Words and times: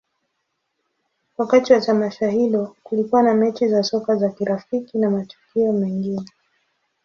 Wakati 1.37 1.73
wa 1.73 1.81
tamasha 1.81 2.29
hilo, 2.29 2.75
kulikuwa 2.83 3.23
na 3.23 3.33
mechi 3.33 3.67
za 3.67 3.83
soka 3.83 4.15
za 4.15 4.29
kirafiki 4.29 4.97
na 4.97 5.09
matukio 5.09 5.73
mengine. 5.73 6.27